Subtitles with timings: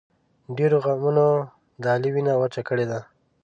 [0.57, 1.27] ډېرو غمونو
[1.81, 2.99] د علي وینه وچه کړې ده.